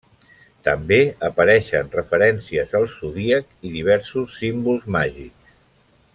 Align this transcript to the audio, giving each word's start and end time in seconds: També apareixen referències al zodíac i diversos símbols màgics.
També 0.67 0.97
apareixen 1.27 1.91
referències 1.97 2.73
al 2.81 2.89
zodíac 2.95 3.53
i 3.71 3.75
diversos 3.77 4.35
símbols 4.41 4.89
màgics. 4.97 5.55